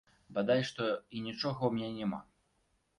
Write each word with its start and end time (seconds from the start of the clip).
Бадай 0.37 0.63
што 0.69 0.89
і 1.15 1.23
нічога 1.27 1.55
ў 1.65 1.71
мяне 1.79 1.95
няма. 2.03 2.21